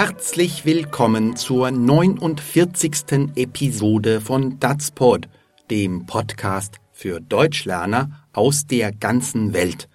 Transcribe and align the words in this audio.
Herzlich 0.00 0.64
willkommen 0.64 1.34
zur 1.34 1.72
49. 1.72 3.34
Episode 3.34 4.20
von 4.20 4.60
Datsport, 4.60 5.28
dem 5.72 6.06
Podcast 6.06 6.76
für 6.92 7.20
Deutschlerner 7.20 8.24
aus 8.32 8.68
der 8.68 8.92
ganzen 8.92 9.54
Welt. 9.54 9.88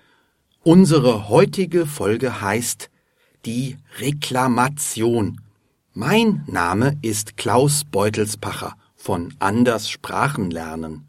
Unsere 0.61 1.29
heutige 1.29 1.85
Folge 1.85 2.41
heißt 2.41 2.89
Die 3.45 3.77
Reklamation. 3.99 5.39
Mein 5.93 6.43
Name 6.47 6.97
ist 7.01 7.37
Klaus 7.37 7.85
Beutelspacher 7.85 8.75
von 8.97 9.33
Anders 9.39 9.89
Sprachenlernen. 9.89 11.07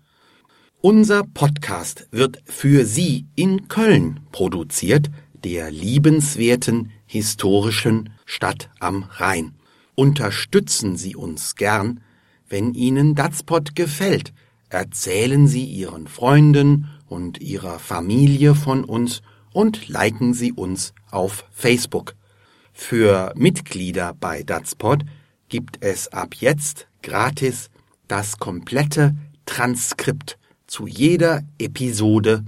Unser 0.81 1.25
Podcast 1.25 2.07
wird 2.13 2.45
für 2.45 2.85
Sie 2.85 3.27
in 3.35 3.67
Köln 3.67 4.21
produziert, 4.31 5.11
der 5.43 5.73
liebenswerten 5.73 6.93
historischen 7.07 8.14
Stadt 8.25 8.71
am 8.81 9.05
Rhein. 9.05 9.55
Unterstützen 9.95 10.96
Sie 10.96 11.15
uns 11.15 11.55
gern, 11.55 12.01
wenn 12.49 12.75
Ihnen 12.75 13.15
Datspot 13.15 13.75
gefällt. 13.75 14.32
Erzählen 14.69 15.46
Sie 15.46 15.65
Ihren 15.65 16.09
Freunden 16.09 16.89
und 17.07 17.41
Ihrer 17.41 17.79
Familie 17.79 18.55
von 18.55 18.85
uns 18.85 19.23
und 19.53 19.89
liken 19.89 20.35
Sie 20.35 20.53
uns 20.53 20.95
auf 21.11 21.45
Facebook. 21.53 22.15
Für 22.73 23.32
Mitglieder 23.37 24.15
bei 24.18 24.43
Datspot 24.43 25.04
gibt 25.49 25.79
es 25.81 26.13
ab 26.13 26.35
jetzt 26.35 26.89
gratis 27.03 27.71
das 28.09 28.39
komplette 28.39 29.15
Transkript 29.46 30.39
zu 30.67 30.87
jeder 30.87 31.43
Episode. 31.59 32.45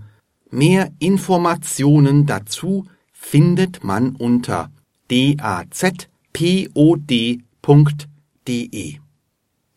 Mehr 0.50 0.90
Informationen 0.98 2.26
dazu 2.26 2.86
findet 3.12 3.84
man 3.84 4.16
unter 4.16 4.70
dazpod.de. 5.10 6.06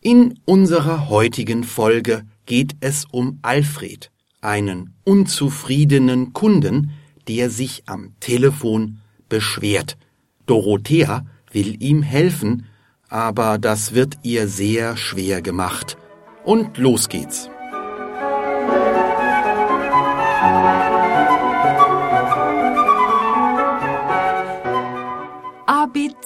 In 0.01 0.39
unserer 0.45 1.09
heutigen 1.09 1.63
Folge 1.63 2.23
geht 2.45 2.75
es 2.79 3.05
um 3.05 3.39
Alfred, 3.41 4.11
einen 4.41 4.93
unzufriedenen 5.03 6.33
Kunden, 6.33 6.91
der 7.27 7.49
sich 7.49 7.83
am 7.85 8.13
Telefon 8.19 8.99
beschwert. 9.27 9.97
Dorothea 10.45 11.25
will 11.51 11.81
ihm 11.83 12.01
helfen, 12.01 12.65
aber 13.07 13.57
das 13.57 13.93
wird 13.93 14.17
ihr 14.23 14.47
sehr 14.47 14.97
schwer 14.97 15.41
gemacht. 15.41 15.97
Und 16.43 16.77
los 16.77 17.09
geht's. 17.09 17.49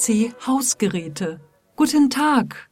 ABC 0.03 0.33
Hausgeräte. 0.45 1.39
Guten 1.77 2.09
Tag. 2.09 2.69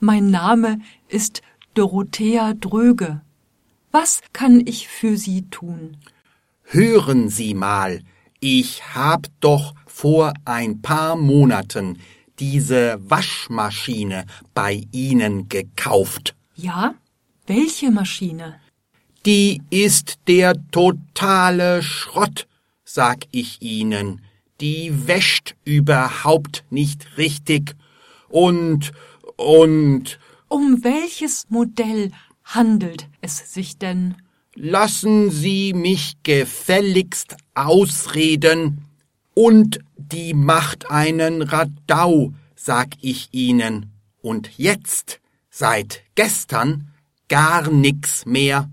Mein 0.00 0.30
Name 0.30 0.78
ist 1.08 1.42
Dorothea 1.74 2.54
Dröge. 2.54 3.22
Was 3.92 4.20
kann 4.32 4.66
ich 4.66 4.88
für 4.88 5.16
Sie 5.16 5.42
tun? 5.48 5.96
Hören 6.62 7.28
Sie 7.28 7.54
mal, 7.54 8.00
ich 8.40 8.82
hab 8.96 9.28
doch 9.40 9.74
vor 9.86 10.32
ein 10.44 10.82
paar 10.82 11.14
Monaten 11.14 11.98
diese 12.40 12.98
Waschmaschine 13.00 14.26
bei 14.52 14.86
Ihnen 14.90 15.48
gekauft. 15.48 16.34
Ja? 16.56 16.94
Welche 17.46 17.92
Maschine? 17.92 18.60
Die 19.24 19.62
ist 19.70 20.18
der 20.26 20.54
totale 20.72 21.82
Schrott, 21.82 22.48
sag 22.84 23.26
ich 23.30 23.62
Ihnen. 23.62 24.25
Die 24.60 25.06
wäscht 25.06 25.54
überhaupt 25.64 26.64
nicht 26.70 27.18
richtig. 27.18 27.76
Und, 28.28 28.92
und. 29.36 30.18
Um 30.48 30.82
welches 30.82 31.46
Modell 31.48 32.12
handelt 32.44 33.08
es 33.20 33.52
sich 33.52 33.78
denn? 33.78 34.16
Lassen 34.54 35.30
Sie 35.30 35.74
mich 35.74 36.16
gefälligst 36.22 37.36
ausreden. 37.54 38.82
Und 39.34 39.80
die 39.96 40.32
macht 40.32 40.90
einen 40.90 41.42
Radau, 41.42 42.32
sag 42.54 42.94
ich 43.02 43.28
Ihnen. 43.32 43.92
Und 44.22 44.56
jetzt, 44.56 45.20
seit 45.50 46.02
gestern, 46.14 46.88
gar 47.28 47.70
nix 47.70 48.24
mehr 48.24 48.70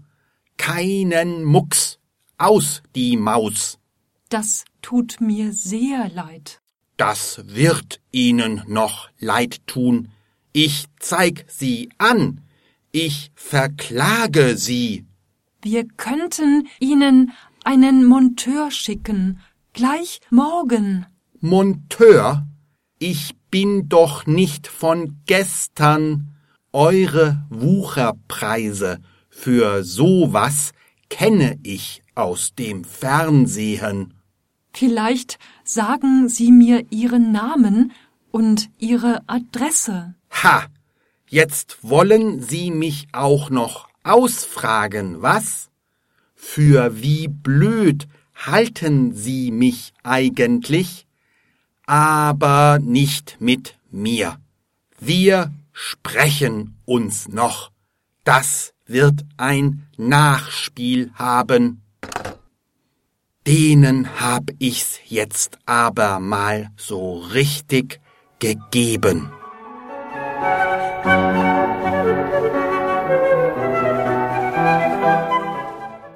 keinen 0.58 1.44
Mucks. 1.44 2.00
Aus 2.38 2.82
die 2.96 3.16
Maus. 3.18 3.80
Das 4.34 4.66
tut 4.82 5.22
mir 5.22 5.54
sehr 5.54 6.10
leid. 6.10 6.60
Das 6.98 7.44
wird 7.46 8.02
Ihnen 8.12 8.64
noch 8.66 9.10
leid 9.20 9.62
tun. 9.68 10.10
Ich 10.54 10.86
zeig 10.98 11.46
Sie 11.48 11.92
an. 12.00 12.42
Ich 12.92 13.30
verklage 13.36 14.58
Sie. 14.58 15.06
Wir 15.62 15.88
könnten 15.88 16.68
Ihnen 16.80 17.32
einen 17.64 18.06
Monteur 18.06 18.72
schicken. 18.72 19.40
Gleich 19.72 20.20
morgen. 20.32 21.06
Monteur? 21.40 22.48
Ich 22.98 23.36
bin 23.52 23.88
doch 23.88 24.26
nicht 24.26 24.66
von 24.66 25.20
gestern. 25.28 26.36
Eure 26.72 27.46
Wucherpreise 27.52 29.00
für 29.30 29.84
sowas 29.84 30.72
kenne 31.08 31.60
ich 31.62 32.02
aus 32.16 32.56
dem 32.56 32.84
Fernsehen. 32.84 34.16
Vielleicht 34.74 35.38
sagen 35.64 36.30
Sie 36.30 36.52
mir 36.52 36.86
Ihren 36.90 37.32
Namen 37.32 37.92
und 38.32 38.70
Ihre 38.80 39.22
Adresse. 39.28 40.16
Ha! 40.44 40.66
Jetzt 41.28 41.78
wollen 41.82 42.42
Sie 42.42 42.70
mich 42.70 43.08
auch 43.12 43.50
noch 43.50 43.88
ausfragen, 44.04 45.22
was? 45.22 45.70
Für 46.36 47.02
wie 47.02 47.28
blöd 47.28 48.08
halten 48.36 49.14
Sie 49.14 49.52
mich 49.52 49.94
eigentlich? 50.04 51.08
Aber 51.86 52.80
nicht 52.80 53.38
mit 53.40 53.76
mir. 53.90 54.38
Wir 55.00 55.54
sprechen 55.72 56.78
uns 56.86 57.28
noch. 57.28 57.72
Das 58.24 58.74
wird 58.86 59.26
ein 59.38 59.88
Nachspiel 59.98 61.12
haben. 61.16 61.83
Denen 63.46 64.22
hab 64.22 64.52
ich's 64.60 65.00
jetzt 65.06 65.60
aber 65.66 66.20
mal 66.20 66.70
so 66.78 67.18
richtig 67.18 68.00
gegeben. 68.40 69.30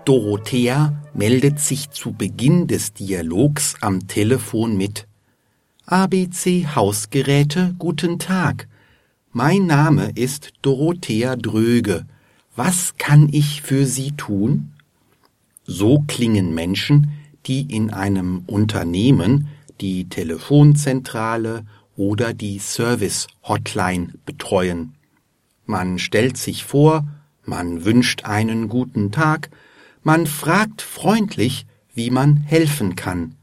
Dorothea 0.06 0.94
meldet 1.14 1.60
sich 1.60 1.90
zu 1.90 2.14
Beginn 2.14 2.68
des 2.68 2.94
Dialogs 2.94 3.76
am 3.82 4.08
Telefon 4.08 4.78
mit 4.78 5.06
ABC 5.86 6.66
Hausgeräte, 6.76 7.76
guten 7.78 8.20
Tag. 8.20 8.70
Mein 9.34 9.66
Name 9.66 10.14
ist 10.16 10.54
Dorothea 10.62 11.36
Dröge. 11.36 12.06
Was 12.56 12.96
kann 12.98 13.28
ich 13.34 13.62
für 13.62 13.86
Sie 13.86 14.14
tun? 14.14 14.72
So 15.70 16.00
klingen 16.08 16.54
Menschen, 16.56 17.12
die 17.46 17.62
in 17.62 17.92
einem 17.92 18.44
Unternehmen 18.48 19.50
die 19.82 20.08
Telefonzentrale 20.08 21.66
oder 21.98 22.34
die 22.34 22.58
Service-Hotline 22.58 24.14
betreuen. 24.26 24.96
Man 25.66 26.00
stellt 26.00 26.38
sich 26.38 26.64
vor, 26.64 27.06
man 27.44 27.84
wünscht 27.84 28.24
einen 28.24 28.70
guten 28.70 29.12
Tag, 29.12 29.50
man 30.04 30.26
fragt 30.26 30.82
freundlich, 30.82 31.66
wie 31.94 32.12
man 32.12 32.38
helfen 32.38 32.96
kann. 32.96 33.36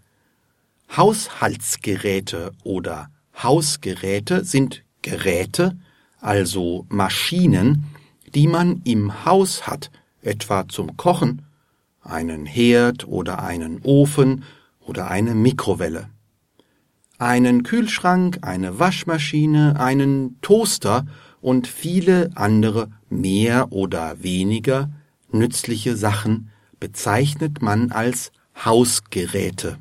Haushaltsgeräte 0.96 2.52
oder 2.62 3.10
Hausgeräte 3.36 4.44
sind 4.44 4.82
Geräte, 5.02 5.76
also 6.20 6.86
Maschinen, 6.88 7.84
die 8.34 8.46
man 8.46 8.80
im 8.84 9.26
Haus 9.26 9.66
hat, 9.66 9.90
etwa 10.22 10.66
zum 10.68 10.96
Kochen, 10.96 11.42
einen 12.06 12.46
Herd 12.46 13.06
oder 13.06 13.42
einen 13.42 13.80
Ofen 13.82 14.44
oder 14.80 15.10
eine 15.10 15.34
Mikrowelle. 15.34 16.08
Einen 17.18 17.62
Kühlschrank, 17.62 18.38
eine 18.42 18.78
Waschmaschine, 18.78 19.78
einen 19.78 20.40
Toaster 20.40 21.06
und 21.40 21.66
viele 21.66 22.30
andere 22.34 22.90
mehr 23.08 23.72
oder 23.72 24.22
weniger 24.22 24.90
nützliche 25.30 25.96
Sachen 25.96 26.50
bezeichnet 26.80 27.62
man 27.62 27.92
als 27.92 28.32
Hausgeräte. 28.64 29.78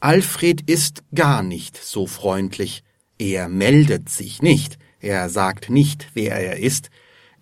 Alfred 0.00 0.68
ist 0.70 1.02
gar 1.14 1.42
nicht 1.42 1.76
so 1.76 2.06
freundlich. 2.06 2.84
Er 3.18 3.48
meldet 3.48 4.08
sich 4.08 4.42
nicht, 4.42 4.78
er 5.00 5.28
sagt 5.28 5.70
nicht, 5.70 6.10
wer 6.14 6.36
er 6.36 6.58
ist, 6.58 6.90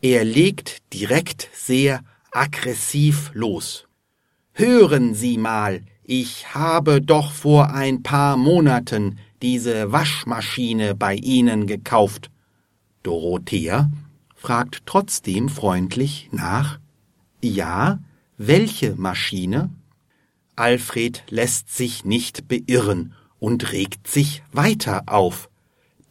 er 0.00 0.24
legt 0.24 0.92
direkt 0.94 1.50
sehr 1.52 2.02
aggressiv 2.36 3.30
los. 3.34 3.86
Hören 4.52 5.14
Sie 5.14 5.38
mal, 5.38 5.82
Ich 6.08 6.54
habe 6.54 7.02
doch 7.02 7.32
vor 7.32 7.74
ein 7.74 8.04
paar 8.04 8.36
Monaten 8.36 9.18
diese 9.42 9.90
Waschmaschine 9.90 10.94
bei 10.94 11.14
Ihnen 11.16 11.66
gekauft. 11.66 12.30
Dorothea 13.02 13.90
fragt 14.36 14.82
trotzdem 14.86 15.48
freundlich 15.48 16.28
nach. 16.30 16.78
Ja, 17.42 17.98
welche 18.36 18.94
Maschine? 18.94 19.70
Alfred 20.54 21.24
lässt 21.28 21.74
sich 21.74 22.04
nicht 22.04 22.46
beirren 22.46 23.14
und 23.40 23.72
regt 23.72 24.06
sich 24.06 24.44
weiter 24.52 25.02
auf. 25.06 25.50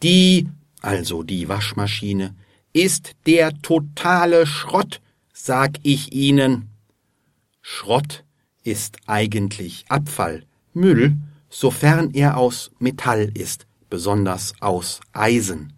Die, 0.03 0.49
also 0.81 1.23
die 1.23 1.47
Waschmaschine, 1.47 2.35
ist 2.73 3.13
der 3.25 3.53
totale 3.61 4.45
Schrott, 4.45 5.01
sag 5.37 5.79
ich 5.83 6.13
Ihnen. 6.13 6.69
Schrott 7.61 8.23
ist 8.63 8.97
eigentlich 9.05 9.83
Abfall, 9.89 10.43
Müll, 10.73 11.17
sofern 11.49 12.11
er 12.13 12.37
aus 12.37 12.71
Metall 12.79 13.31
ist, 13.33 13.67
besonders 13.89 14.53
aus 14.61 15.01
Eisen. 15.11 15.73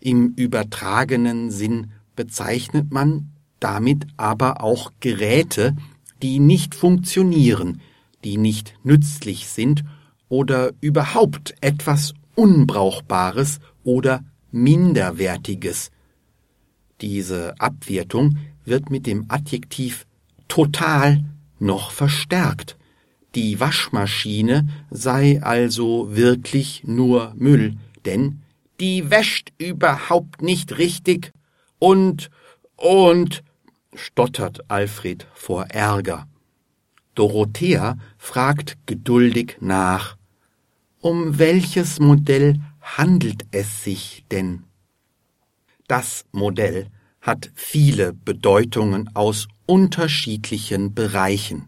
Im 0.00 0.34
übertragenen 0.34 1.52
Sinn 1.52 1.92
bezeichnet 2.16 2.90
man 2.90 3.30
damit 3.60 4.08
aber 4.16 4.60
auch 4.62 4.90
Geräte, 4.98 5.76
die 6.20 6.40
nicht 6.40 6.74
funktionieren, 6.74 7.80
die 8.24 8.38
nicht 8.38 8.74
nützlich 8.82 9.46
sind 9.46 9.84
oder 10.28 10.72
überhaupt 10.80 11.54
etwas 11.60 12.14
Unbrauchbares 12.34 13.60
oder 13.84 14.24
Minderwertiges. 14.50 15.92
Diese 17.00 17.54
Abwertung 17.60 18.36
wird 18.70 18.88
mit 18.88 19.06
dem 19.06 19.26
Adjektiv 19.28 20.06
total 20.48 21.24
noch 21.58 21.90
verstärkt. 21.90 22.78
Die 23.34 23.60
Waschmaschine 23.60 24.66
sei 24.90 25.42
also 25.42 26.16
wirklich 26.16 26.82
nur 26.84 27.34
Müll, 27.36 27.76
denn 28.06 28.40
die 28.80 29.10
wäscht 29.10 29.52
überhaupt 29.58 30.40
nicht 30.40 30.78
richtig 30.78 31.32
und 31.78 32.30
und 32.76 33.44
stottert 33.94 34.70
Alfred 34.70 35.26
vor 35.34 35.66
Ärger. 35.66 36.26
Dorothea 37.14 37.98
fragt 38.16 38.78
geduldig 38.86 39.58
nach. 39.60 40.16
Um 41.00 41.38
welches 41.38 42.00
Modell 42.00 42.60
handelt 42.80 43.44
es 43.50 43.84
sich 43.84 44.24
denn? 44.30 44.64
Das 45.86 46.24
Modell 46.32 46.88
hat 47.20 47.50
viele 47.54 48.12
Bedeutungen 48.12 49.10
aus 49.14 49.48
unterschiedlichen 49.66 50.94
Bereichen. 50.94 51.66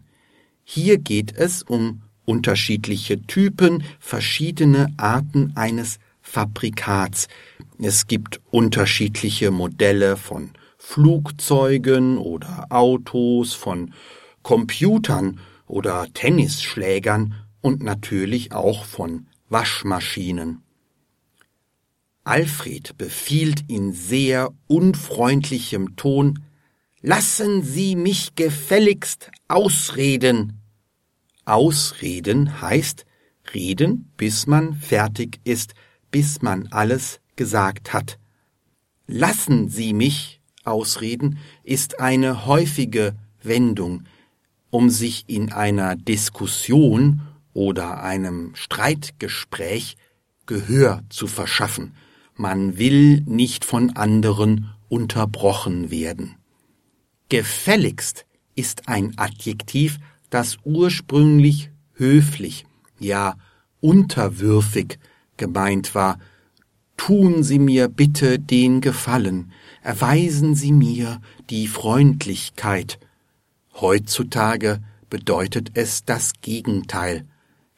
Hier 0.63 0.97
geht 0.97 1.35
es 1.35 1.63
um 1.63 2.01
unterschiedliche 2.25 3.21
Typen, 3.21 3.83
verschiedene 3.99 4.93
Arten 4.97 5.53
eines 5.55 5.99
Fabrikats. 6.21 7.27
Es 7.79 8.07
gibt 8.07 8.41
unterschiedliche 8.49 9.51
Modelle 9.51 10.17
von 10.17 10.51
Flugzeugen 10.77 12.17
oder 12.17 12.67
Autos, 12.69 13.53
von 13.53 13.93
Computern 14.41 15.39
oder 15.67 16.07
Tennisschlägern 16.13 17.35
und 17.61 17.83
natürlich 17.83 18.51
auch 18.51 18.85
von 18.85 19.27
Waschmaschinen. 19.49 20.61
Alfred 22.23 22.97
befiehlt 22.97 23.65
in 23.67 23.91
sehr 23.93 24.53
unfreundlichem 24.67 25.95
Ton 25.95 26.39
Lassen 27.05 27.63
Sie 27.63 27.97
mich 27.97 28.33
gefälligst 28.35 29.29
ausreden. 29.49 30.61
Ausreden 31.43 32.61
heißt 32.61 33.05
reden, 33.53 34.09
bis 34.15 34.47
man 34.47 34.75
fertig 34.75 35.41
ist, 35.43 35.73
bis 36.11 36.41
man 36.41 36.67
alles 36.67 37.19
gesagt 37.35 37.91
hat. 37.91 38.19
Lassen 39.05 39.67
Sie 39.67 39.91
mich 39.91 40.39
ausreden 40.63 41.39
ist 41.65 41.99
eine 41.99 42.45
häufige 42.45 43.17
Wendung, 43.41 44.05
um 44.69 44.89
sich 44.89 45.25
in 45.27 45.51
einer 45.51 45.97
Diskussion 45.97 47.21
oder 47.51 48.01
einem 48.01 48.55
Streitgespräch 48.55 49.97
Gehör 50.45 51.03
zu 51.09 51.27
verschaffen. 51.27 51.93
Man 52.35 52.77
will 52.77 53.21
nicht 53.21 53.65
von 53.65 53.95
anderen 53.95 54.69
unterbrochen 54.89 55.91
werden. 55.91 56.35
Gefälligst 57.29 58.25
ist 58.55 58.87
ein 58.87 59.13
Adjektiv, 59.17 59.99
das 60.29 60.57
ursprünglich 60.63 61.69
höflich, 61.93 62.65
ja 62.99 63.35
unterwürfig 63.81 64.97
gemeint 65.37 65.93
war. 65.93 66.19
Tun 66.97 67.43
Sie 67.43 67.59
mir 67.59 67.87
bitte 67.87 68.39
den 68.39 68.81
Gefallen, 68.81 69.51
erweisen 69.81 70.55
Sie 70.55 70.71
mir 70.71 71.21
die 71.49 71.67
Freundlichkeit. 71.67 72.99
Heutzutage 73.73 74.79
bedeutet 75.09 75.71
es 75.73 76.05
das 76.05 76.33
Gegenteil. 76.41 77.25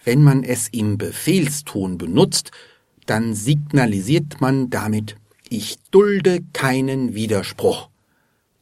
Wenn 0.04 0.22
man 0.22 0.44
es 0.44 0.68
im 0.68 0.98
Befehlston 0.98 1.98
benutzt, 1.98 2.52
dann 3.06 3.34
signalisiert 3.34 4.42
man 4.42 4.70
damit, 4.70 5.16
ich 5.50 5.78
dulde 5.92 6.42
keinen 6.54 7.14
Widerspruch. 7.14 7.90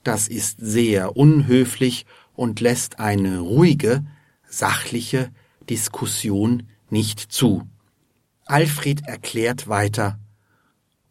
Das 0.04 0.28
ist 0.28 0.58
sehr 0.60 1.16
unhöflich 1.16 2.06
und 2.36 2.60
lässt 2.60 3.00
eine 3.00 3.40
ruhige, 3.40 4.04
sachliche 4.48 5.32
Diskussion 5.70 6.64
nicht 6.90 7.20
zu. 7.20 7.64
Alfred 8.46 9.08
erklärt 9.08 9.68
weiter, 9.68 10.20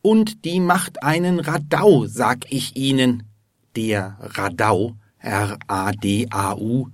und 0.02 0.44
die 0.44 0.58
macht 0.58 1.02
einen 1.04 1.38
Radau, 1.38 2.06
sag 2.06 2.50
ich 2.50 2.76
Ihnen. 2.76 3.22
Der 3.76 4.18
Radau, 4.20 4.96
R-A-D-A-U, 5.20 6.88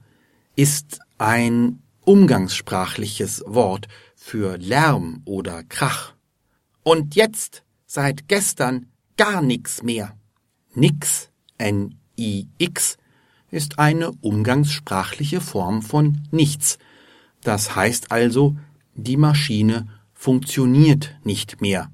ist 0.54 1.00
ein 1.16 1.82
umgangssprachliches 2.04 3.42
Wort 3.46 3.88
für 4.14 4.58
Lärm 4.58 5.22
oder 5.24 5.62
Krach. 5.64 6.14
Und 6.90 7.16
jetzt, 7.16 7.64
seit 7.84 8.28
gestern, 8.28 8.86
gar 9.18 9.42
nix 9.42 9.82
mehr. 9.82 10.16
Nix, 10.74 11.28
N-I-X, 11.58 12.96
ist 13.50 13.78
eine 13.78 14.12
umgangssprachliche 14.22 15.42
Form 15.42 15.82
von 15.82 16.22
nichts. 16.30 16.78
Das 17.42 17.76
heißt 17.76 18.10
also, 18.10 18.56
die 18.94 19.18
Maschine 19.18 19.86
funktioniert 20.14 21.14
nicht 21.24 21.60
mehr. 21.60 21.90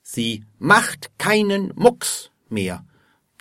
Sie 0.00 0.46
macht 0.58 1.10
keinen 1.18 1.74
Mucks 1.76 2.30
mehr. 2.48 2.86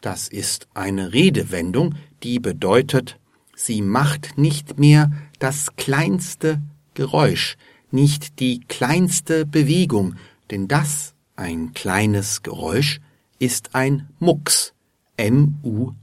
Das 0.01 0.27
ist 0.27 0.67
eine 0.73 1.13
Redewendung, 1.13 1.95
die 2.23 2.39
bedeutet, 2.39 3.17
sie 3.55 3.81
macht 3.81 4.37
nicht 4.37 4.77
mehr 4.77 5.13
das 5.39 5.77
kleinste 5.77 6.61
Geräusch, 6.93 7.55
nicht 7.89 8.41
die 8.41 8.59
kleinste 8.67 9.45
Bewegung, 9.45 10.17
denn 10.51 10.67
das, 10.67 11.13
ein 11.35 11.73
kleines 11.73 12.43
Geräusch, 12.43 12.99
ist 13.39 13.75
ein 13.75 14.09
Mucks, 14.19 14.73
M-U-C-K-S. 15.17 15.93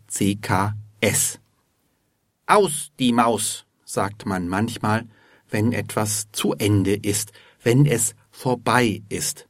Aus 2.46 2.90
die 2.98 3.12
Maus, 3.12 3.66
sagt 3.84 4.26
man 4.26 4.48
manchmal, 4.48 5.06
wenn 5.50 5.72
etwas 5.72 6.28
zu 6.32 6.54
Ende 6.54 6.94
ist, 6.94 7.32
wenn 7.62 7.86
es 7.86 8.14
vorbei 8.30 9.02
ist. 9.08 9.46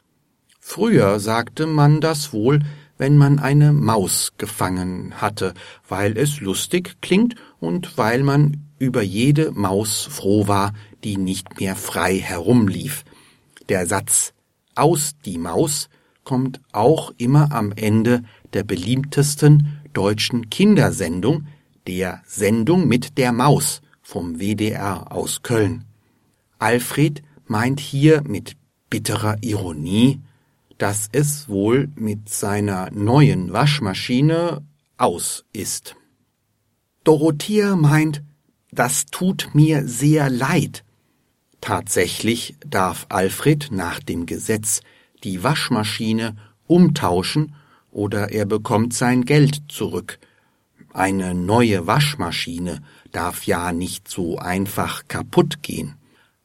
Früher 0.61 1.21
sagte 1.21 1.67
man 1.67 2.01
das 2.01 2.33
wohl, 2.33 2.61
wenn 2.99 3.17
man 3.17 3.39
eine 3.39 3.73
Maus 3.73 4.33
gefangen 4.39 5.21
hatte, 5.21 5.55
weil 5.89 6.17
es 6.17 6.41
lustig 6.41 6.97
klingt 7.01 7.35
und 7.61 7.99
weil 7.99 8.23
man 8.23 8.65
über 8.79 9.03
jede 9.03 9.53
Maus 9.53 10.03
froh 10.03 10.49
war, 10.49 10.73
die 11.05 11.17
nicht 11.17 11.61
mehr 11.61 11.77
frei 11.77 12.19
herumlief. 12.19 13.05
Der 13.69 13.87
Satz 13.87 14.33
aus 14.77 15.15
die 15.25 15.39
Maus 15.39 15.89
kommt 16.25 16.61
auch 16.73 17.13
immer 17.19 17.53
am 17.53 17.73
Ende 17.73 18.23
der 18.53 18.65
beliebtesten 18.65 19.81
deutschen 19.93 20.51
Kindersendung, 20.51 21.47
der 21.87 22.23
Sendung 22.27 22.89
mit 22.89 23.17
der 23.17 23.33
Maus 23.33 23.81
vom 24.03 24.39
WDR 24.39 25.13
aus 25.13 25.43
Köln. 25.43 25.85
Alfred 26.59 27.23
meint 27.47 27.81
hier 27.81 28.23
mit 28.23 28.57
bitterer 28.91 29.37
Ironie, 29.43 30.21
dass 30.79 31.09
es 31.13 31.49
wohl 31.49 31.89
mit 31.95 32.29
seiner 32.29 32.91
neuen 32.91 33.53
Waschmaschine 33.53 34.63
aus 34.97 35.45
ist. 35.53 35.97
Dorothea 37.05 37.77
meint, 37.77 38.23
das 38.73 39.07
tut 39.07 39.51
mir 39.55 39.87
sehr 39.87 40.29
leid. 40.29 40.85
Tatsächlich 41.67 42.55
darf 42.65 43.07
Alfred 43.09 43.73
nach 43.73 43.99
dem 43.99 44.25
Gesetz 44.25 44.83
die 45.25 45.43
Waschmaschine 45.43 46.37
umtauschen 46.69 47.57
oder 47.91 48.31
er 48.31 48.47
bekommt 48.47 48.95
sein 48.95 49.25
Geld 49.25 49.63
zurück. 49.67 50.21
Eine 50.93 51.35
neue 51.35 51.89
Waschmaschine 51.89 52.83
darf 53.11 53.49
ja 53.49 53.73
nicht 53.73 54.07
so 54.07 54.39
einfach 54.39 55.09
kaputt 55.09 55.65
gehen. 55.65 55.97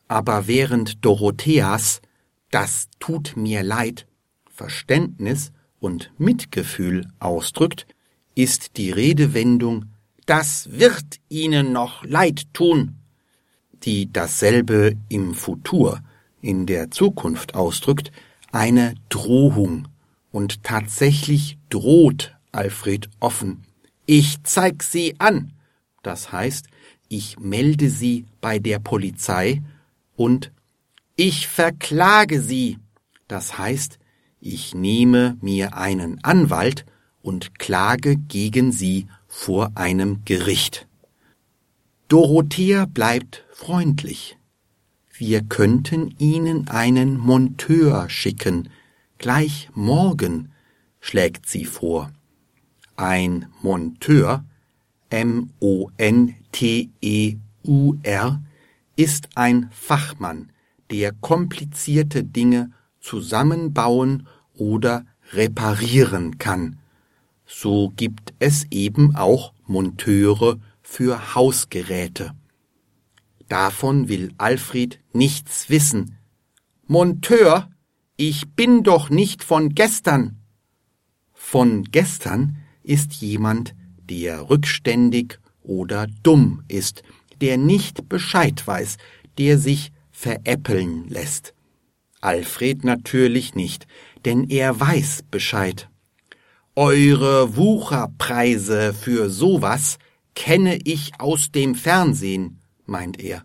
Aber 0.08 0.48
während 0.48 1.06
Dorotheas 1.06 2.02
das 2.50 2.88
tut 3.00 3.38
mir 3.38 3.62
leid 3.62 4.08
Verständnis 4.50 5.52
und 5.80 6.12
Mitgefühl 6.18 7.08
ausdrückt, 7.20 7.86
ist 8.34 8.76
die 8.78 8.90
Redewendung 8.90 9.86
das 10.26 10.68
wird 10.72 11.20
Ihnen 11.30 11.74
noch 11.74 12.04
leid 12.06 12.46
tun, 12.54 13.01
die 13.84 14.12
dasselbe 14.12 14.96
im 15.10 15.34
Futur, 15.34 16.02
in 16.42 16.66
der 16.66 16.92
Zukunft 16.92 17.56
ausdrückt, 17.56 18.12
eine 18.52 18.96
Drohung. 19.10 19.88
Und 20.32 20.64
tatsächlich 20.64 21.58
droht 21.70 22.36
Alfred 22.52 23.10
offen. 23.20 23.64
Ich 24.06 24.44
zeig 24.44 24.84
Sie 24.84 25.16
an. 25.20 25.54
Das 26.04 26.32
heißt, 26.32 26.68
ich 27.10 27.40
melde 27.40 27.90
Sie 27.90 28.26
bei 28.40 28.60
der 28.60 28.80
Polizei 28.80 29.62
und 30.16 30.52
ich 31.16 31.48
verklage 31.48 32.42
Sie. 32.42 32.78
Das 33.28 33.58
heißt, 33.58 34.00
ich 34.40 34.74
nehme 34.74 35.38
mir 35.42 35.78
einen 35.78 36.24
Anwalt 36.24 36.86
und 37.22 37.60
klage 37.60 38.18
gegen 38.18 38.72
Sie 38.72 39.08
vor 39.28 39.72
einem 39.76 40.24
Gericht. 40.26 40.88
Dorothea 42.12 42.86
bleibt 42.88 43.46
freundlich. 43.54 44.38
Wir 45.14 45.44
könnten 45.44 46.14
Ihnen 46.18 46.68
einen 46.68 47.18
Monteur 47.18 48.10
schicken, 48.10 48.68
gleich 49.18 49.70
morgen, 49.76 50.52
schlägt 51.00 51.48
sie 51.48 51.64
vor. 51.64 52.12
Ein 52.98 53.46
Monteur, 53.62 54.44
M-O-N-T-E-U-R, 55.10 55.62
ist 58.98 59.30
ein 59.36 59.70
Fachmann, 59.72 60.52
der 60.90 61.14
komplizierte 61.14 62.26
Dinge 62.26 62.72
zusammenbauen 63.00 64.28
oder 64.54 65.06
reparieren 65.32 66.40
kann. 66.40 66.78
So 67.46 67.94
gibt 67.96 68.34
es 68.40 68.68
eben 68.70 69.16
auch 69.16 69.54
Monteure 69.66 70.60
für 70.92 71.36
Hausgeräte. 71.36 72.34
Davon 73.48 74.10
will 74.10 74.34
Alfred 74.38 75.00
nichts 75.14 75.70
wissen. 75.70 76.18
Monteur, 76.86 77.70
ich 78.18 78.50
bin 78.56 78.84
doch 78.84 79.10
nicht 79.10 79.42
von 79.42 79.70
gestern. 79.74 80.42
Von 81.34 81.86
gestern 81.86 82.58
ist 82.84 83.14
jemand, 83.14 83.74
der 84.02 84.50
rückständig 84.50 85.40
oder 85.64 86.08
dumm 86.24 86.64
ist, 86.68 87.04
der 87.40 87.56
nicht 87.56 88.10
Bescheid 88.10 88.68
weiß, 88.68 88.98
der 89.38 89.58
sich 89.58 89.94
veräppeln 90.12 91.08
lässt. 91.08 91.54
Alfred 92.20 92.84
natürlich 92.84 93.56
nicht, 93.56 93.88
denn 94.26 94.44
er 94.50 94.78
weiß 94.78 95.24
Bescheid. 95.32 95.90
Eure 96.76 97.56
Wucherpreise 97.56 98.94
für 98.94 99.30
sowas 99.30 99.98
kenne 100.36 100.78
ich 100.84 101.20
aus 101.20 101.52
dem 101.52 101.76
Fernsehen, 101.76 102.60
meint 102.86 103.20
er. 103.20 103.44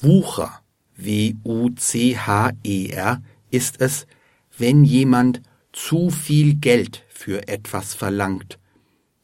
Wucher, 0.00 0.62
W-U-C-H-E-R, 0.96 1.72
ist 3.50 3.80
es, 3.80 4.06
wenn 4.56 4.84
jemand 4.84 5.42
zu 5.72 6.10
viel 6.10 6.54
Geld 6.54 7.04
für 7.08 7.48
etwas 7.48 7.94
verlangt. 7.94 8.58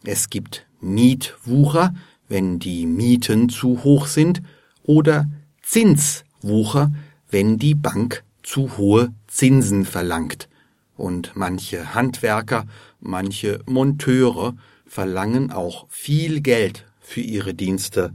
Es 0.04 0.30
gibt 0.30 0.66
Mietwucher, 0.80 1.94
wenn 2.28 2.58
die 2.58 2.87
Mieten 2.87 3.48
zu 3.48 3.82
hoch 3.84 4.06
sind, 4.06 4.42
oder 4.82 5.28
Zinswucher, 5.62 6.92
wenn 7.30 7.58
die 7.58 7.75
Bank 7.75 8.25
zu 8.42 8.78
hohe 8.78 9.12
Zinsen 9.26 9.84
verlangt. 9.84 10.48
Und 10.96 11.32
manche 11.34 11.94
Handwerker, 11.94 12.66
manche 13.00 13.60
Monteure 13.66 14.54
verlangen 14.88 15.52
auch 15.52 15.87
viel 15.88 16.40
Geld 16.40 16.87
für 17.00 17.21
ihre 17.21 17.54
Dienste. 17.54 18.14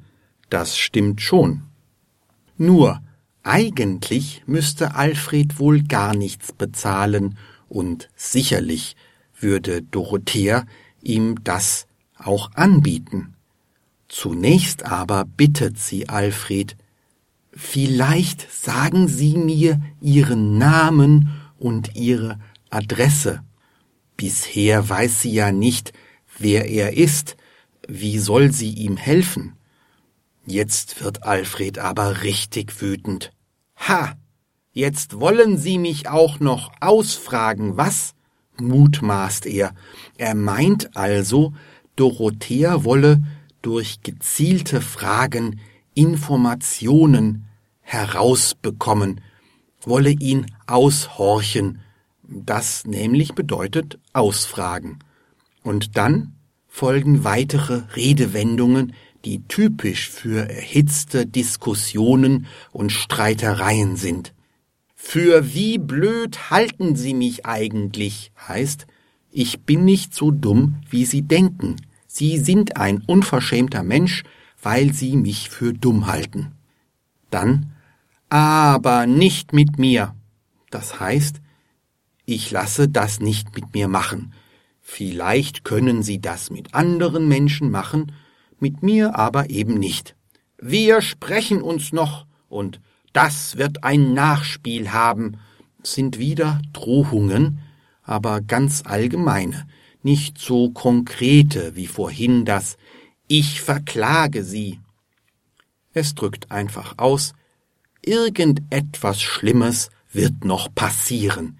Das 0.49 0.77
stimmt 0.77 1.21
schon. 1.21 1.63
Nur, 2.57 3.01
eigentlich 3.43 4.43
müsste 4.45 4.95
Alfred 4.95 5.59
wohl 5.59 5.83
gar 5.83 6.15
nichts 6.15 6.51
bezahlen, 6.51 7.37
und 7.69 8.09
sicherlich 8.15 8.95
würde 9.39 9.81
Dorothea 9.81 10.65
ihm 11.01 11.43
das 11.43 11.87
auch 12.17 12.51
anbieten. 12.53 13.35
Zunächst 14.07 14.85
aber 14.85 15.25
bittet 15.25 15.79
sie 15.79 16.07
Alfred, 16.07 16.77
Vielleicht 17.55 18.51
sagen 18.51 19.07
Sie 19.07 19.37
mir 19.37 19.79
Ihren 20.01 20.57
Namen 20.57 21.29
und 21.59 21.95
Ihre 21.95 22.39
Adresse. 22.71 23.43
Bisher 24.17 24.89
weiß 24.89 25.21
sie 25.21 25.33
ja 25.33 25.51
nicht, 25.51 25.93
wer 26.39 26.69
er 26.69 26.97
ist, 26.97 27.37
wie 27.87 28.19
soll 28.19 28.51
sie 28.51 28.71
ihm 28.71 28.97
helfen? 28.97 29.57
Jetzt 30.45 31.01
wird 31.01 31.23
Alfred 31.23 31.79
aber 31.79 32.23
richtig 32.23 32.81
wütend. 32.81 33.31
Ha! 33.75 34.15
Jetzt 34.75 35.19
wollen 35.19 35.59
Sie 35.59 35.77
mich 35.77 36.09
auch 36.09 36.39
noch 36.39 36.71
ausfragen, 36.81 37.77
was? 37.77 38.15
mutmaßt 38.59 39.45
er. 39.45 39.73
Er 40.17 40.33
meint 40.35 40.95
also, 40.97 41.53
Dorothea 41.95 42.83
wolle 42.83 43.23
durch 43.61 44.01
gezielte 44.01 44.81
Fragen 44.81 45.59
Informationen 45.93 47.45
herausbekommen, 47.81 49.21
wolle 49.81 50.09
ihn 50.09 50.47
aushorchen, 50.65 51.81
das 52.23 52.85
nämlich 52.85 53.35
bedeutet 53.35 53.99
ausfragen. 54.11 54.99
Und 55.63 55.97
dann 55.97 56.35
folgen 56.67 57.23
weitere 57.23 57.83
Redewendungen, 57.95 58.93
die 59.25 59.43
typisch 59.47 60.09
für 60.09 60.49
erhitzte 60.49 61.25
Diskussionen 61.25 62.47
und 62.71 62.91
Streitereien 62.91 63.95
sind. 63.95 64.33
Für 64.95 65.53
wie 65.53 65.77
blöd 65.77 66.49
halten 66.49 66.95
Sie 66.95 67.13
mich 67.13 67.45
eigentlich 67.45 68.31
heißt, 68.47 68.87
ich 69.31 69.61
bin 69.61 69.85
nicht 69.85 70.13
so 70.13 70.31
dumm, 70.31 70.81
wie 70.89 71.05
Sie 71.05 71.23
denken. 71.23 71.77
Sie 72.07 72.37
sind 72.37 72.77
ein 72.77 73.01
unverschämter 73.07 73.83
Mensch, 73.83 74.23
weil 74.61 74.93
Sie 74.93 75.17
mich 75.17 75.49
für 75.49 75.73
dumm 75.73 76.07
halten. 76.07 76.51
Dann, 77.29 77.71
aber 78.29 79.07
nicht 79.07 79.53
mit 79.53 79.77
mir. 79.79 80.15
Das 80.69 80.99
heißt, 80.99 81.41
ich 82.25 82.51
lasse 82.51 82.87
das 82.87 83.19
nicht 83.19 83.55
mit 83.55 83.73
mir 83.73 83.87
machen. 83.87 84.33
Vielleicht 84.85 85.63
können 85.63 86.03
Sie 86.03 86.19
das 86.19 86.51
mit 86.51 86.75
anderen 86.75 87.27
Menschen 87.27 87.71
machen, 87.71 88.11
mit 88.59 88.83
mir 88.83 89.17
aber 89.17 89.49
eben 89.49 89.75
nicht. 89.75 90.15
Wir 90.57 91.01
sprechen 91.01 91.61
uns 91.61 91.93
noch, 91.93 92.27
und 92.49 92.79
das 93.13 93.57
wird 93.57 93.83
ein 93.83 94.13
Nachspiel 94.13 94.91
haben, 94.91 95.37
sind 95.81 96.19
wieder 96.19 96.61
Drohungen, 96.73 97.59
aber 98.03 98.41
ganz 98.41 98.83
allgemeine, 98.85 99.67
nicht 100.03 100.37
so 100.37 100.69
konkrete 100.69 101.75
wie 101.75 101.87
vorhin 101.87 102.43
das 102.43 102.77
Ich 103.27 103.61
verklage 103.61 104.43
Sie. 104.43 104.79
Es 105.93 106.13
drückt 106.13 106.51
einfach 106.51 106.95
aus, 106.97 107.33
irgendetwas 108.01 109.21
Schlimmes 109.21 109.89
wird 110.11 110.43
noch 110.43 110.73
passieren. 110.75 111.57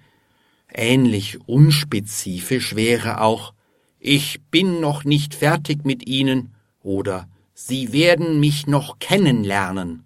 Ähnlich 0.74 1.38
unspezifisch 1.46 2.74
wäre 2.74 3.20
auch 3.20 3.54
Ich 4.00 4.42
bin 4.50 4.80
noch 4.80 5.04
nicht 5.04 5.34
fertig 5.34 5.84
mit 5.84 6.06
Ihnen 6.06 6.52
oder 6.82 7.28
Sie 7.54 7.92
werden 7.92 8.40
mich 8.40 8.66
noch 8.66 8.98
kennenlernen. 8.98 10.04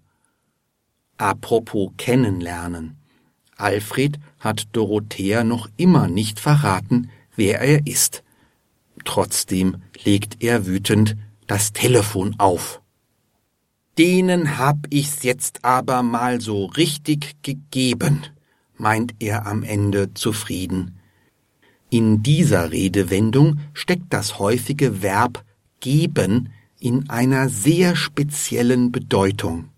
Apropos 1.17 1.91
kennenlernen. 1.97 2.97
Alfred 3.57 4.19
hat 4.39 4.67
Dorothea 4.71 5.43
noch 5.43 5.67
immer 5.75 6.07
nicht 6.07 6.39
verraten, 6.39 7.09
wer 7.35 7.59
er 7.59 7.87
ist. 7.87 8.23
Trotzdem 9.03 9.81
legt 10.05 10.43
er 10.43 10.67
wütend 10.67 11.17
das 11.47 11.73
Telefon 11.73 12.35
auf. 12.37 12.79
Denen 13.97 14.59
hab 14.59 14.77
ich's 14.91 15.23
jetzt 15.23 15.65
aber 15.65 16.03
mal 16.03 16.39
so 16.39 16.65
richtig 16.65 17.37
gegeben, 17.41 18.23
meint 18.79 19.13
er 19.19 19.45
am 19.45 19.61
Ende 19.61 20.13
zufrieden. 20.15 20.95
In 21.91 22.23
dieser 22.23 22.71
Redewendung 22.71 23.59
steckt 23.73 24.11
das 24.13 24.39
häufige 24.39 25.03
Verb 25.03 25.43
geben 25.79 26.49
in 26.79 27.09
einer 27.09 27.49
sehr 27.49 27.95
speziellen 27.95 28.91
Bedeutung. 28.91 29.69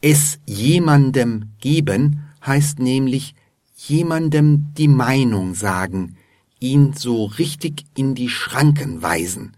Es 0.00 0.38
jemandem 0.46 1.50
geben 1.60 2.24
heißt 2.44 2.78
nämlich 2.78 3.34
jemandem 3.74 4.72
die 4.76 4.88
Meinung 4.88 5.54
sagen, 5.54 6.16
ihn 6.60 6.92
so 6.94 7.24
richtig 7.24 7.84
in 7.96 8.14
die 8.14 8.28
Schranken 8.28 9.02
weisen. 9.02 9.56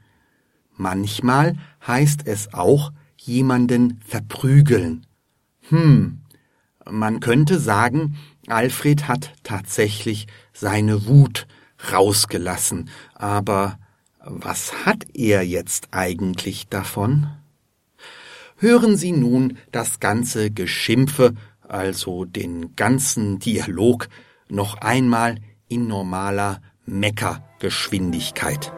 Manchmal 0.76 1.57
heißt 1.87 2.26
es 2.26 2.52
auch 2.54 2.92
jemanden 3.16 4.00
verprügeln. 4.04 5.07
Hm, 5.69 6.21
man 6.90 7.21
könnte 7.21 7.59
sagen, 7.59 8.16
Alfred 8.47 9.09
hat 9.09 9.33
tatsächlich 9.43 10.27
seine 10.53 11.07
Wut 11.07 11.47
rausgelassen, 11.93 12.91
aber 13.15 13.79
was 14.23 14.85
hat 14.85 15.07
er 15.15 15.43
jetzt 15.43 15.89
eigentlich 15.93 16.69
davon? 16.69 17.29
Hören 18.57 18.97
Sie 18.97 19.13
nun 19.13 19.57
das 19.73 20.01
ganze 20.01 20.51
Geschimpfe, 20.51 21.35
also 21.67 22.25
den 22.27 22.77
ganzen 22.77 23.39
Dialog, 23.39 24.09
noch 24.49 24.77
einmal 24.79 25.37
in 25.69 25.87
normaler 25.87 26.61
Meckergeschwindigkeit. 26.85 28.73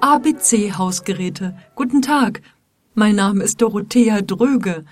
ABC-Hausgeräte. 0.00 1.56
Guten 1.76 2.02
Tag. 2.02 2.42
Mein 2.94 3.16
Name 3.16 3.44
ist 3.44 3.60
Dorothea 3.62 4.20
Dröge. 4.22 4.84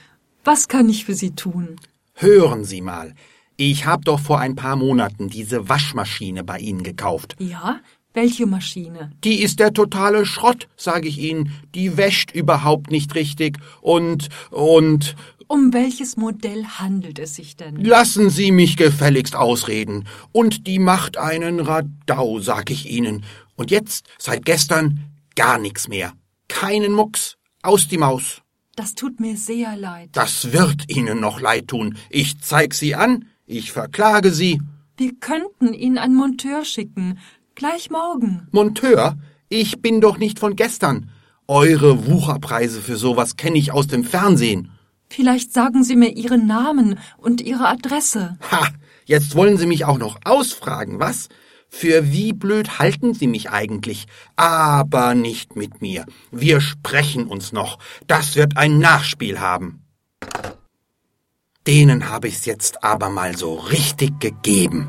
Was 0.44 0.68
kann 0.68 0.88
ich 0.88 1.04
für 1.04 1.14
Sie 1.14 1.32
tun? 1.32 1.76
Hören 2.14 2.64
Sie 2.64 2.80
mal. 2.80 3.14
Ich 3.56 3.86
habe 3.86 4.04
doch 4.04 4.20
vor 4.20 4.38
ein 4.38 4.54
paar 4.54 4.76
Monaten 4.76 5.28
diese 5.28 5.68
Waschmaschine 5.68 6.44
bei 6.44 6.58
Ihnen 6.58 6.82
gekauft. 6.82 7.36
Ja? 7.38 7.80
Welche 8.14 8.46
Maschine? 8.46 9.12
Die 9.24 9.42
ist 9.42 9.58
der 9.60 9.72
totale 9.72 10.24
Schrott, 10.26 10.68
sage 10.76 11.08
ich 11.08 11.18
Ihnen. 11.18 11.52
Die 11.74 11.96
wäscht 11.96 12.30
überhaupt 12.34 12.90
nicht 12.90 13.14
richtig 13.14 13.58
und 13.80 14.28
und 14.50 15.14
Um 15.46 15.72
welches 15.72 16.16
Modell 16.16 16.64
handelt 16.64 17.18
es 17.18 17.34
sich 17.34 17.56
denn? 17.56 17.76
lassen 17.84 18.30
Sie 18.30 18.50
mich 18.50 18.76
gefälligst 18.76 19.36
ausreden. 19.36 20.06
Und 20.32 20.66
die 20.66 20.78
macht 20.78 21.16
einen 21.18 21.60
Radau, 21.60 22.38
sag 22.40 22.70
ich 22.70 22.90
Ihnen. 22.90 23.24
Und 23.56 23.70
jetzt, 23.70 24.06
seit 24.18 24.44
gestern, 24.44 25.00
gar 25.36 25.58
nix 25.58 25.86
mehr. 25.88 26.12
Keinen 26.48 26.92
Mucks. 26.92 27.36
Aus 27.62 27.88
die 27.88 27.98
Maus. 27.98 28.42
Das 28.76 28.94
tut 28.94 29.18
mir 29.18 29.36
sehr 29.36 29.76
leid. 29.76 30.10
Das 30.12 30.52
wird 30.52 30.88
Ihnen 30.88 31.18
noch 31.20 31.40
leid 31.40 31.68
tun. 31.68 31.96
Ich 32.10 32.40
zeig 32.40 32.74
Sie 32.74 32.94
an. 32.94 33.26
Ich 33.46 33.72
verklage 33.72 34.30
Sie. 34.30 34.60
Wir 34.96 35.14
könnten 35.16 35.74
Ihnen 35.74 35.98
einen 35.98 36.14
Monteur 36.14 36.64
schicken. 36.64 37.18
Gleich 37.56 37.90
morgen. 37.90 38.46
Monteur, 38.52 39.16
ich 39.48 39.82
bin 39.82 40.00
doch 40.00 40.18
nicht 40.18 40.38
von 40.38 40.54
gestern. 40.54 41.10
Eure 41.48 42.06
Wucherpreise 42.06 42.80
für 42.80 42.96
sowas 42.96 43.36
kenne 43.36 43.58
ich 43.58 43.72
aus 43.72 43.88
dem 43.88 44.04
Fernsehen. 44.04 44.70
Vielleicht 45.08 45.52
sagen 45.52 45.82
Sie 45.82 45.96
mir 45.96 46.16
Ihren 46.16 46.46
Namen 46.46 47.00
und 47.16 47.40
Ihre 47.40 47.66
Adresse. 47.66 48.38
Ha, 48.52 48.68
jetzt 49.06 49.34
wollen 49.34 49.56
Sie 49.56 49.66
mich 49.66 49.84
auch 49.84 49.98
noch 49.98 50.20
ausfragen, 50.24 51.00
was? 51.00 51.28
Für 51.68 52.10
wie 52.10 52.32
blöd 52.32 52.78
halten 52.78 53.14
Sie 53.14 53.26
mich 53.26 53.50
eigentlich? 53.50 54.06
Aber 54.36 55.14
nicht 55.14 55.56
mit 55.56 55.80
mir. 55.80 56.06
Wir 56.30 56.60
sprechen 56.60 57.26
uns 57.26 57.52
noch. 57.52 57.78
Das 58.06 58.36
wird 58.36 58.56
ein 58.56 58.78
Nachspiel 58.78 59.38
haben. 59.38 59.84
Denen 61.66 62.08
habe 62.08 62.28
ich's 62.28 62.46
jetzt 62.46 62.82
aber 62.82 63.10
mal 63.10 63.36
so 63.36 63.54
richtig 63.54 64.18
gegeben. 64.20 64.88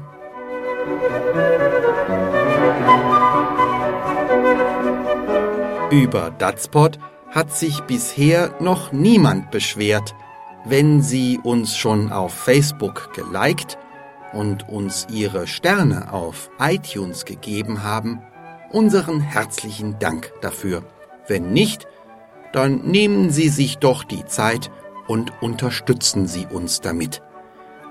Über 5.91 6.31
Datspot 6.31 6.99
hat 7.31 7.51
sich 7.51 7.81
bisher 7.81 8.55
noch 8.61 8.91
niemand 8.91 9.51
beschwert. 9.51 10.15
Wenn 10.65 11.01
Sie 11.01 11.39
uns 11.43 11.75
schon 11.75 12.11
auf 12.11 12.33
Facebook 12.33 13.13
geliked 13.13 13.77
und 14.33 14.69
uns 14.69 15.07
Ihre 15.11 15.47
Sterne 15.47 16.13
auf 16.13 16.49
iTunes 16.59 17.25
gegeben 17.25 17.83
haben, 17.83 18.21
unseren 18.71 19.21
herzlichen 19.21 19.99
Dank 19.99 20.31
dafür. 20.41 20.83
Wenn 21.27 21.51
nicht, 21.51 21.87
dann 22.53 22.81
nehmen 22.83 23.29
Sie 23.29 23.49
sich 23.49 23.77
doch 23.77 24.03
die 24.03 24.25
Zeit 24.25 24.71
und 25.07 25.31
unterstützen 25.41 26.27
Sie 26.27 26.45
uns 26.45 26.81
damit. 26.81 27.21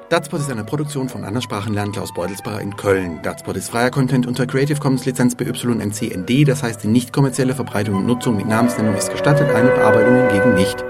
Datspot 0.10 0.42
ist 0.42 0.52
eine 0.52 0.66
Produktion 0.66 1.08
von 1.08 1.24
Anderssprachenlernen 1.24 1.94
Klaus 1.94 2.14
Beutelsbacher 2.14 2.60
in 2.60 2.76
Köln. 2.76 3.22
Datspot 3.24 3.56
ist 3.56 3.70
freier 3.70 3.92
Content 3.92 4.28
unter 4.28 4.46
Creative 4.46 4.78
Commons 4.78 5.06
Lizenz 5.06 5.36
BY-NC-ND, 5.36 6.46
das 6.48 6.64
heißt 6.64 6.84
die 6.84 6.90
nicht 6.90 7.14
kommerzielle 7.14 7.56
Verbreitung 7.56 7.96
und 7.96 8.06
Nutzung 8.06 8.36
mit 8.36 8.46
Namensnennung 8.46 8.96
ist 8.96 9.10
gestattet, 9.10 9.56
eine 9.56 9.70
Bearbeitung 9.70 10.28
hingegen 10.28 10.56
nicht. 10.56 10.84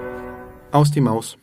Aus 0.72 0.90
die 0.90 1.02
Maus. 1.02 1.38